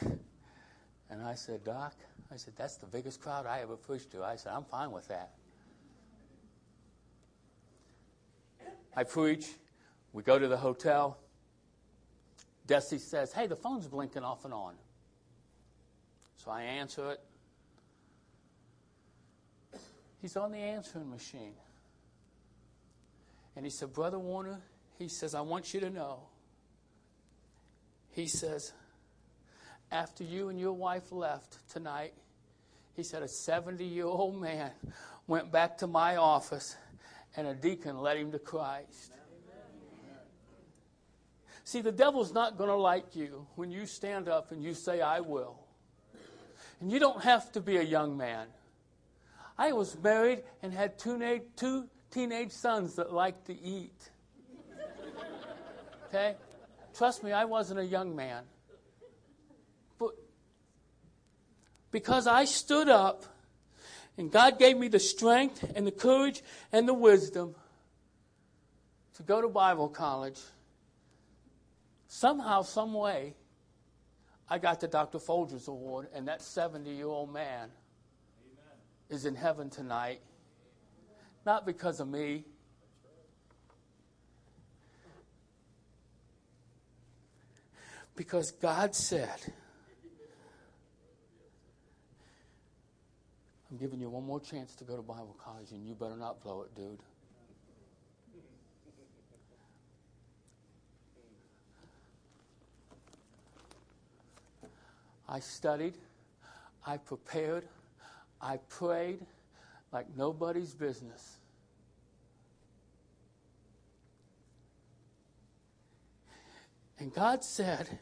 [1.10, 1.92] and I said, Doc,
[2.32, 4.24] I said, that's the biggest crowd I ever preached to.
[4.24, 5.32] I said, I'm fine with that.
[8.96, 9.48] I preach.
[10.14, 11.18] We go to the hotel.
[12.66, 14.76] Desi says, Hey, the phone's blinking off and on.
[16.36, 17.20] So I answer it.
[20.22, 21.52] He's on the answering machine.
[23.56, 24.60] And he said, Brother Warner,
[24.98, 26.20] he says, I want you to know.
[28.10, 28.72] He says,
[29.90, 32.14] after you and your wife left tonight,
[32.94, 34.70] he said, a 70 year old man
[35.26, 36.76] went back to my office
[37.36, 39.12] and a deacon led him to Christ.
[41.64, 45.00] See, the devil's not going to like you when you stand up and you say,
[45.00, 45.58] I will.
[46.80, 48.48] And you don't have to be a young man.
[49.56, 54.10] I was married and had two, two teenage sons that like to eat.
[56.08, 56.36] Okay?
[56.94, 58.44] Trust me, I wasn't a young man.
[59.98, 60.10] But
[61.90, 63.24] because I stood up
[64.18, 67.54] and God gave me the strength and the courage and the wisdom
[69.14, 70.38] to go to Bible college,
[72.08, 73.34] somehow, some way,
[74.50, 75.18] I got the Dr.
[75.18, 78.78] Folgers Award, and that 70 year old man Amen.
[79.08, 80.20] is in heaven tonight
[81.44, 82.44] not because of me.
[88.14, 89.40] Because God said,
[93.70, 96.42] I'm giving you one more chance to go to Bible college, and you better not
[96.42, 96.98] blow it, dude.
[105.26, 105.94] I studied,
[106.86, 107.66] I prepared,
[108.42, 109.24] I prayed
[109.92, 111.36] like nobody's business.
[116.98, 117.98] And God said,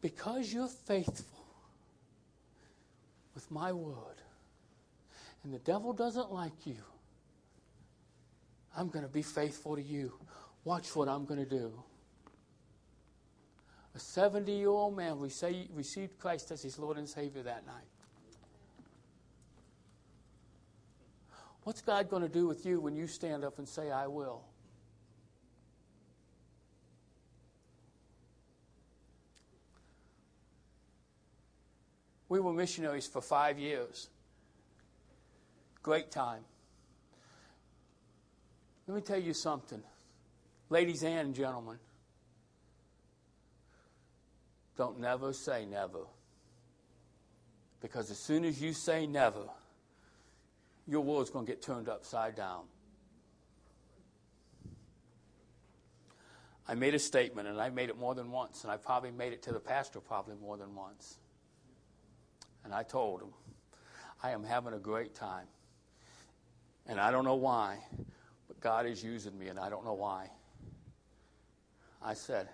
[0.00, 1.44] Because you're faithful
[3.34, 4.16] with my word,
[5.44, 6.82] and the devil doesn't like you,
[8.76, 10.12] I'm going to be faithful to you.
[10.64, 11.72] Watch what I'm going to do.
[13.94, 17.86] A 70 year old man received Christ as his Lord and Savior that night.
[21.68, 24.40] What's God going to do with you when you stand up and say, I will?
[32.30, 34.08] We were missionaries for five years.
[35.82, 36.40] Great time.
[38.86, 39.82] Let me tell you something,
[40.70, 41.76] ladies and gentlemen.
[44.78, 46.06] Don't never say never.
[47.82, 49.50] Because as soon as you say never,
[50.88, 52.62] your world's going to get turned upside down.
[56.66, 59.32] I made a statement, and I made it more than once, and I probably made
[59.32, 61.18] it to the pastor probably more than once.
[62.64, 63.28] And I told him,
[64.22, 65.46] I am having a great time.
[66.86, 67.78] And I don't know why,
[68.48, 70.30] but God is using me, and I don't know why.
[72.02, 72.48] I said,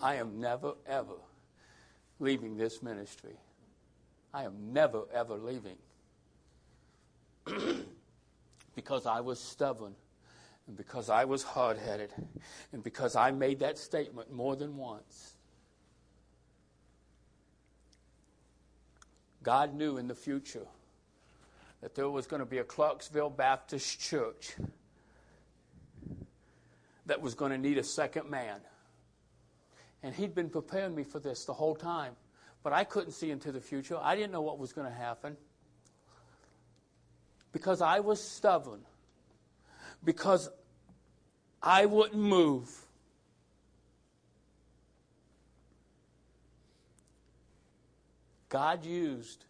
[0.00, 1.16] I am never, ever
[2.20, 3.36] leaving this ministry.
[4.32, 5.76] I am never, ever leaving.
[8.74, 9.94] because I was stubborn,
[10.66, 12.12] and because I was hard headed,
[12.72, 15.36] and because I made that statement more than once.
[19.42, 20.66] God knew in the future
[21.80, 24.56] that there was going to be a Clarksville Baptist church
[27.06, 28.60] that was going to need a second man.
[30.02, 32.14] And he'd been preparing me for this the whole time.
[32.64, 33.96] But I couldn't see into the future.
[34.02, 35.36] I didn't know what was going to happen.
[37.56, 38.80] Because I was stubborn.
[40.04, 40.50] Because
[41.62, 42.68] I wouldn't move.
[48.50, 49.46] God used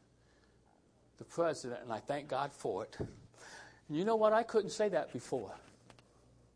[1.19, 2.97] the president, and I thank God for it.
[3.01, 4.33] And you know what?
[4.33, 5.51] I couldn't say that before.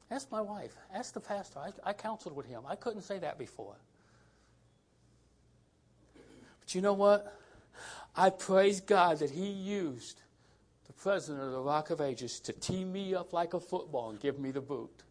[0.08, 0.76] Ask my wife.
[0.94, 1.58] Ask the pastor.
[1.58, 2.62] I, I counseled with him.
[2.64, 3.74] I couldn't say that before.
[6.60, 7.36] But you know what?
[8.14, 10.22] I praise God that He used
[10.90, 14.18] the president of the Rock of Ages to tee me up like a football and
[14.18, 15.04] give me the boot.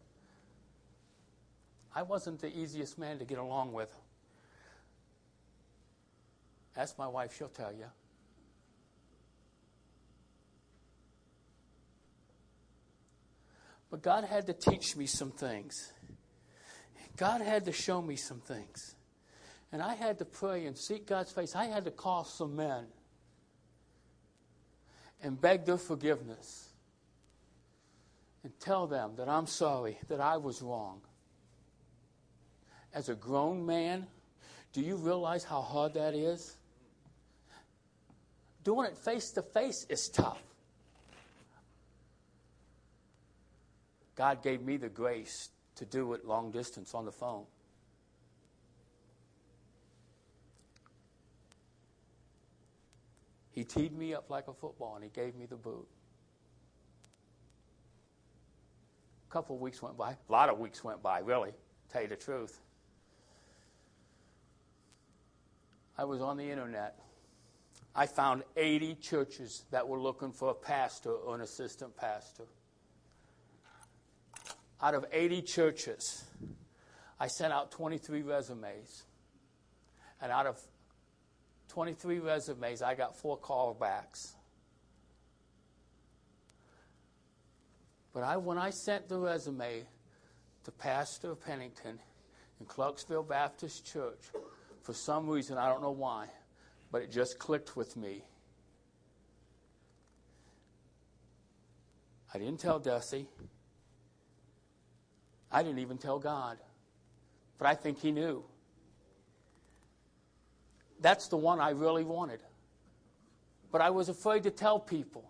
[1.94, 3.88] I wasn't the easiest man to get along with.
[6.76, 7.86] Ask my wife, she'll tell you.
[13.90, 15.94] But God had to teach me some things.
[17.16, 18.96] God had to show me some things.
[19.72, 21.56] And I had to pray and seek God's face.
[21.56, 22.84] I had to call some men
[25.22, 26.68] and beg their forgiveness
[28.42, 31.00] and tell them that I'm sorry, that I was wrong.
[32.94, 34.06] As a grown man,
[34.72, 36.56] do you realize how hard that is?
[38.64, 40.40] Doing it face to face is tough.
[44.16, 47.44] God gave me the grace to do it long distance on the phone.
[53.60, 55.86] He teed me up like a football and he gave me the boot.
[59.28, 60.12] A couple of weeks went by.
[60.12, 61.52] A lot of weeks went by, really,
[61.92, 62.58] tell you the truth.
[65.98, 67.00] I was on the internet.
[67.94, 72.46] I found 80 churches that were looking for a pastor or an assistant pastor
[74.80, 76.24] out of 80 churches,
[77.18, 79.04] I sent out 23 resumes.
[80.22, 80.58] And out of
[81.70, 84.32] 23 resumes, I got four callbacks.
[88.12, 89.84] But I, when I sent the resume
[90.64, 92.00] to Pastor Pennington
[92.58, 94.18] in Clarksville Baptist Church,
[94.82, 96.26] for some reason, I don't know why,
[96.90, 98.24] But it just clicked with me.
[102.34, 103.26] I didn't tell Desi.
[105.52, 106.58] I didn't even tell God.
[107.58, 108.44] But I think He knew.
[111.00, 112.40] That's the one I really wanted.
[113.72, 115.24] But I was afraid to tell people.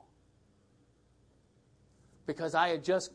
[2.27, 3.13] Because I had just,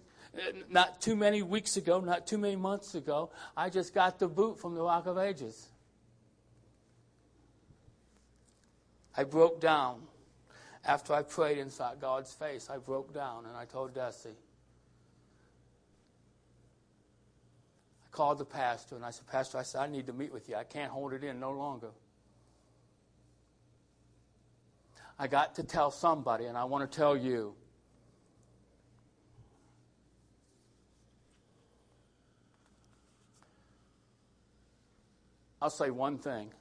[0.69, 4.59] not too many weeks ago, not too many months ago, I just got the boot
[4.59, 5.69] from the Rock of Ages.
[9.17, 10.01] I broke down.
[10.83, 14.27] After I prayed and inside God's face, I broke down and I told Desi.
[18.05, 20.47] I called the pastor and I said, Pastor, I said, I need to meet with
[20.47, 20.55] you.
[20.55, 21.89] I can't hold it in no longer.
[25.17, 27.55] I got to tell somebody, and I want to tell you.
[35.61, 36.51] I'll say one thing.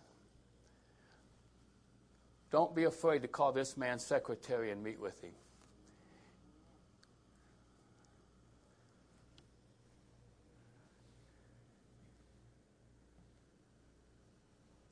[2.50, 5.32] Don't be afraid to call this man's secretary and meet with him.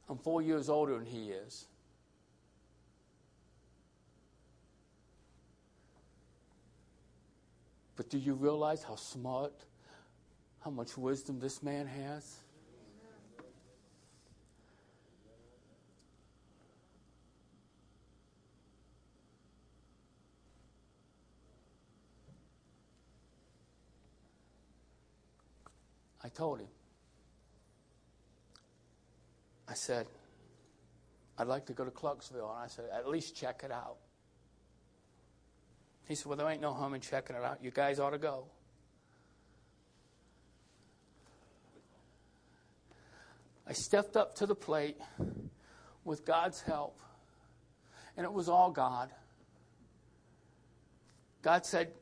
[0.09, 1.67] I'm four years older than he is.
[7.97, 9.53] But do you realize how smart,
[10.61, 12.39] how much wisdom this man has?
[26.25, 26.69] I told him.
[29.69, 30.07] I said,
[31.37, 32.51] I'd like to go to Clarksville.
[32.51, 33.97] And I said, at least check it out.
[36.07, 37.63] He said, Well, there ain't no harm in checking it out.
[37.63, 38.47] You guys ought to go.
[43.67, 44.99] I stepped up to the plate
[46.05, 47.01] with God's help,
[48.17, 49.11] and it was all God.
[51.43, 51.93] God said,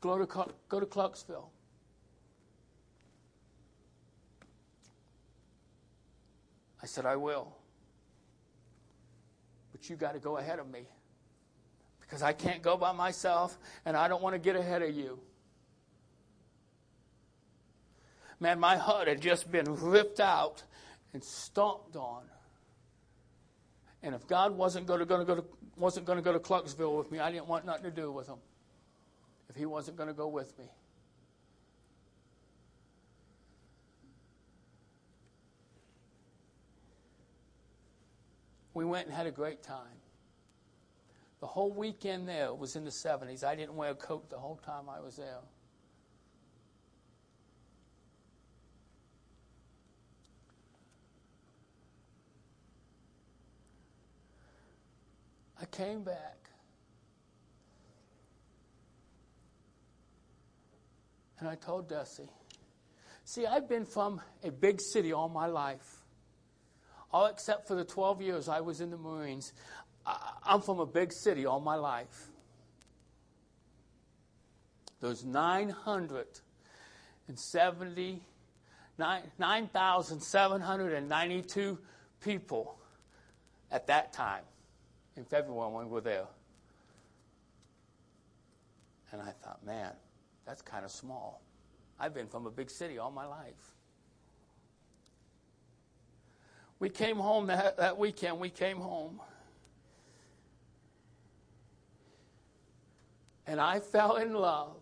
[0.00, 0.26] Go to,
[0.68, 1.50] go to Clarksville.
[6.82, 7.56] I said, I will.
[9.72, 10.86] But you got to go ahead of me
[12.08, 15.18] because I can't go by myself and I don't want to get ahead of you.
[18.40, 20.62] Man, my heart had just been ripped out
[21.12, 22.22] and stomped on.
[24.02, 25.44] And if God wasn't going to, going to go to
[25.76, 28.26] wasn't going to go to Clarksville with me, I didn't want nothing to do with
[28.26, 28.38] him.
[29.48, 30.64] If he wasn't going to go with me.
[38.74, 39.98] We went and had a great time.
[41.40, 43.44] The whole weekend there was in the 70s.
[43.44, 45.38] I didn't wear a coat the whole time I was there.
[55.60, 56.36] I came back.
[61.40, 62.28] And I told Desi,
[63.24, 66.04] see, I've been from a big city all my life.
[67.12, 69.52] All except for the 12 years I was in the Marines.
[70.44, 72.28] I'm from a big city all my life.
[75.00, 78.20] There's 970,
[78.98, 81.78] 9,792
[82.20, 82.76] people
[83.70, 84.42] at that time
[85.16, 86.26] in February when we were there.
[89.12, 89.92] And I thought, man,
[90.46, 91.40] that's kind of small.
[92.00, 93.74] I've been from a big city all my life.
[96.78, 99.20] We came home that, that weekend, we came home.
[103.48, 104.76] And I fell in love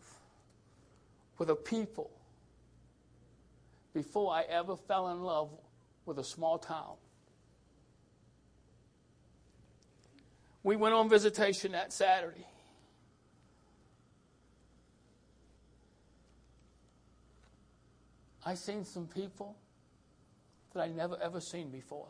[1.38, 2.10] with a people
[3.94, 5.50] before I ever fell in love
[6.04, 6.94] with a small town.
[10.64, 12.44] We went on visitation that Saturday.
[18.44, 19.54] I seen some people
[20.74, 22.08] that I never ever seen before.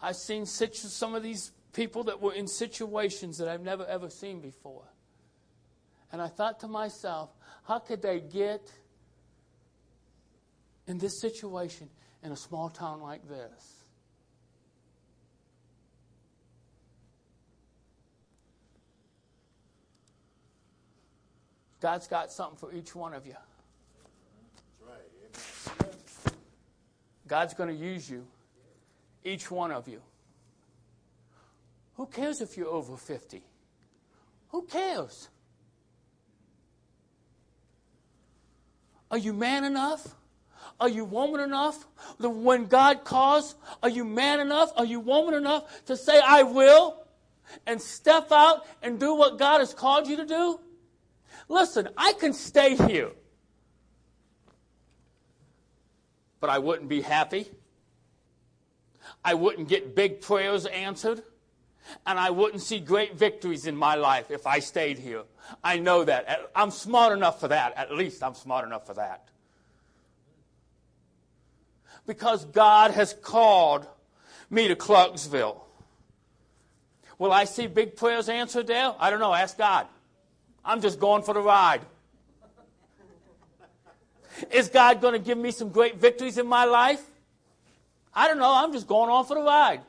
[0.00, 4.40] I've seen some of these people that were in situations that I've never ever seen
[4.40, 4.84] before.
[6.10, 7.30] And I thought to myself,
[7.64, 8.70] how could they get
[10.86, 11.88] in this situation
[12.22, 13.82] in a small town like this?
[21.80, 23.34] God's got something for each one of you.
[27.26, 28.26] God's going to use you,
[29.24, 30.00] each one of you.
[31.96, 33.42] Who cares if you're over 50?
[34.48, 35.28] Who cares?
[39.10, 40.14] Are you man enough?
[40.80, 41.86] Are you woman enough?
[42.18, 44.72] When God calls, are you man enough?
[44.76, 47.04] Are you woman enough to say, I will?
[47.66, 50.60] And step out and do what God has called you to do?
[51.48, 53.10] Listen, I can stay here,
[56.40, 57.50] but I wouldn't be happy.
[59.24, 61.22] I wouldn't get big prayers answered.
[62.06, 65.22] And I wouldn't see great victories in my life if I stayed here.
[65.62, 66.50] I know that.
[66.54, 67.76] I'm smart enough for that.
[67.76, 69.28] At least I'm smart enough for that.
[72.06, 73.86] Because God has called
[74.50, 75.64] me to Clarksville.
[77.18, 78.94] Will I see big prayers answered there?
[78.98, 79.32] I don't know.
[79.32, 79.86] Ask God.
[80.64, 81.82] I'm just going for the ride.
[84.50, 87.02] Is God going to give me some great victories in my life?
[88.14, 88.52] I don't know.
[88.52, 89.82] I'm just going on for the ride.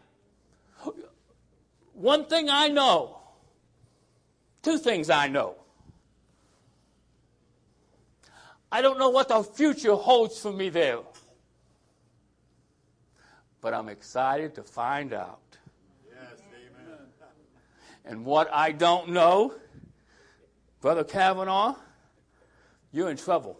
[1.94, 3.20] One thing I know,
[4.62, 5.56] two things I know.
[8.72, 11.00] I don't know what the future holds for me there,
[13.62, 15.40] but I'm excited to find out.
[16.10, 16.98] Yes, amen.
[18.06, 19.54] And what I don't know,
[20.82, 21.76] Brother Kavanaugh,
[22.92, 23.60] you're in trouble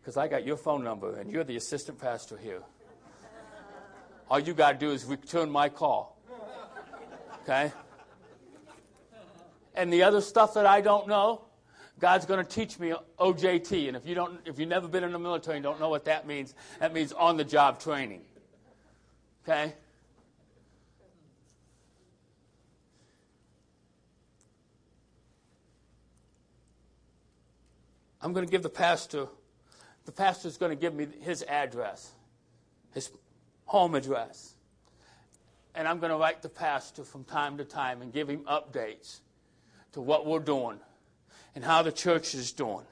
[0.00, 2.62] because I got your phone number and you're the assistant pastor here.
[4.30, 6.13] All you got to do is return my call.
[7.44, 7.70] Okay?
[9.74, 11.42] And the other stuff that I don't know,
[12.00, 13.88] God's going to teach me OJT.
[13.88, 16.06] And if you don't, if you've never been in the military and don't know what
[16.06, 18.22] that means, that means on the job training.
[19.44, 19.74] Okay?
[28.22, 29.26] I'm going to give the pastor,
[30.06, 32.10] the pastor's going to give me his address,
[32.94, 33.10] his
[33.66, 34.53] home address.
[35.74, 39.20] And I'm going to write the pastor from time to time and give him updates
[39.92, 40.78] to what we're doing
[41.54, 42.84] and how the church is doing.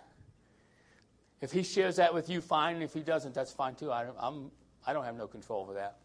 [1.40, 2.82] If he shares that with you, fine.
[2.82, 3.90] If he doesn't, that's fine too.
[3.90, 4.50] I I'm,
[4.86, 5.96] I don't have no control over that.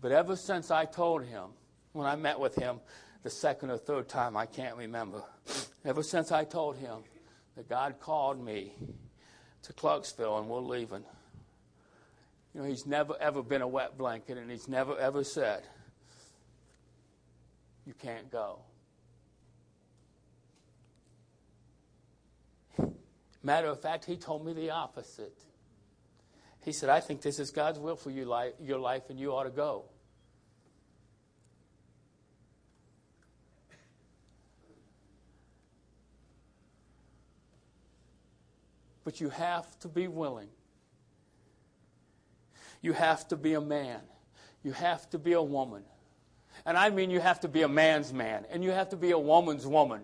[0.00, 1.50] But ever since I told him,
[1.92, 2.80] when I met with him
[3.22, 5.22] the second or third time, I can't remember,
[5.84, 6.98] ever since I told him
[7.58, 8.72] that God called me
[9.64, 11.02] to Clarksville and we're leaving,
[12.54, 15.64] you know, he's never ever been a wet blanket and he's never ever said,
[17.84, 18.60] You can't go.
[23.42, 25.36] Matter of fact, he told me the opposite.
[26.64, 28.32] He said, I think this is God's will for you
[28.62, 29.86] your life and you ought to go.
[39.08, 40.50] But you have to be willing.
[42.82, 44.00] You have to be a man.
[44.62, 45.82] You have to be a woman.
[46.66, 49.12] And I mean, you have to be a man's man, and you have to be
[49.12, 50.02] a woman's woman.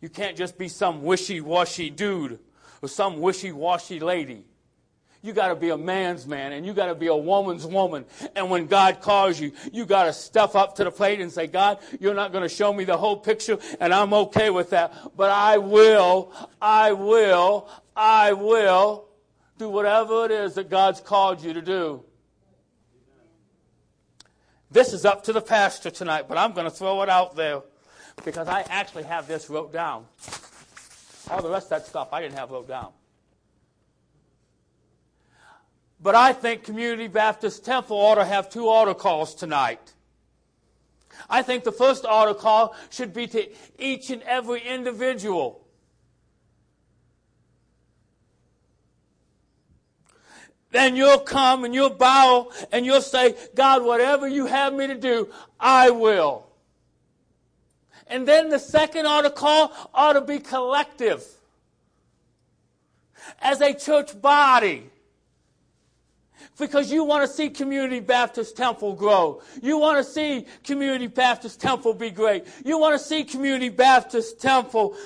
[0.00, 2.38] You can't just be some wishy washy dude
[2.80, 4.46] or some wishy washy lady.
[5.24, 8.04] You got to be a man's man and you got to be a woman's woman.
[8.34, 11.46] And when God calls you, you got to step up to the plate and say,
[11.46, 14.92] God, you're not going to show me the whole picture and I'm okay with that.
[15.16, 19.08] But I will, I will, I will
[19.58, 22.02] do whatever it is that God's called you to do.
[24.72, 27.60] This is up to the pastor tonight, but I'm going to throw it out there
[28.24, 30.06] because I actually have this wrote down.
[31.30, 32.88] All the rest of that stuff I didn't have wrote down.
[36.02, 39.92] But I think Community Baptist Temple ought to have two altar calls tonight.
[41.30, 43.48] I think the first altar call should be to
[43.78, 45.64] each and every individual.
[50.72, 54.94] Then you'll come and you'll bow and you'll say, God, whatever you have me to
[54.94, 55.28] do,
[55.60, 56.46] I will.
[58.08, 61.24] And then the second altar call ought to be collective.
[63.40, 64.90] As a church body.
[66.58, 69.42] Because you want to see Community Baptist Temple grow.
[69.62, 72.46] You want to see Community Baptist Temple be great.
[72.64, 74.96] You want to see Community Baptist Temple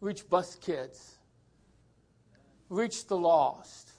[0.00, 1.16] reach bus kids,
[2.68, 3.90] reach the lost,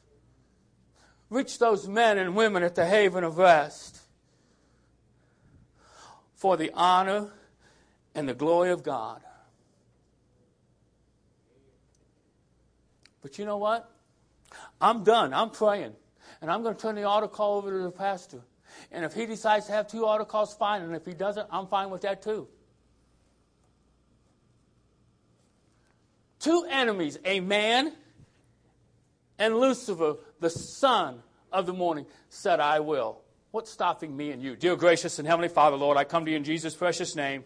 [1.30, 3.99] reach those men and women at the haven of rest
[6.36, 7.32] for the honor
[8.16, 9.22] and the glory of God.
[13.22, 13.91] But you know what?
[14.82, 15.34] I'm done.
[15.34, 15.93] I'm praying.
[16.41, 18.41] And I'm going to turn the altar call over to the pastor.
[18.91, 20.82] And if he decides to have two altar calls, fine.
[20.82, 22.47] And if he doesn't, I'm fine with that too.
[26.39, 27.93] Two enemies, a man
[29.38, 31.21] and Lucifer, the son
[31.51, 33.21] of the morning, said, I will.
[33.51, 34.55] What's stopping me and you?
[34.55, 37.43] Dear gracious and heavenly Father, Lord, I come to you in Jesus' precious name.